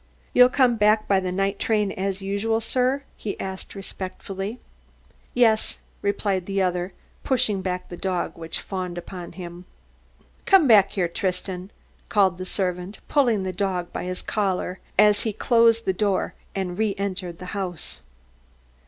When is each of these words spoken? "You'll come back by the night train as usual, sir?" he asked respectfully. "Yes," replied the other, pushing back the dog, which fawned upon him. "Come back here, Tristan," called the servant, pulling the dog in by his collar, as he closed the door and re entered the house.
"You'll 0.33 0.49
come 0.49 0.77
back 0.77 1.07
by 1.07 1.19
the 1.19 1.31
night 1.31 1.59
train 1.59 1.91
as 1.91 2.23
usual, 2.23 2.59
sir?" 2.59 3.03
he 3.15 3.39
asked 3.39 3.75
respectfully. 3.75 4.59
"Yes," 5.35 5.77
replied 6.01 6.47
the 6.47 6.59
other, 6.59 6.93
pushing 7.23 7.61
back 7.61 7.87
the 7.89 7.97
dog, 7.97 8.35
which 8.35 8.59
fawned 8.61 8.97
upon 8.97 9.33
him. 9.33 9.65
"Come 10.47 10.67
back 10.67 10.93
here, 10.93 11.07
Tristan," 11.07 11.69
called 12.09 12.39
the 12.39 12.45
servant, 12.45 12.97
pulling 13.09 13.43
the 13.43 13.53
dog 13.53 13.85
in 13.85 13.91
by 13.93 14.05
his 14.05 14.23
collar, 14.23 14.79
as 14.97 15.21
he 15.21 15.31
closed 15.31 15.85
the 15.85 15.93
door 15.93 16.33
and 16.55 16.79
re 16.79 16.95
entered 16.97 17.37
the 17.37 17.45
house. 17.53 17.99